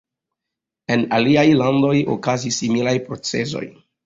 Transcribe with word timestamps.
En 0.95 1.03
aliaj 1.17 1.43
landoj 1.59 1.93
okazis 2.15 2.59
similaj 2.63 2.97
procesoj. 3.13 3.65